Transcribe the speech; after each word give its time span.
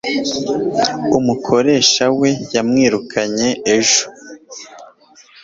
umukoresha 1.17 2.05
we 2.19 2.29
yamwirukanye 2.53 3.49
ejo 3.75 4.03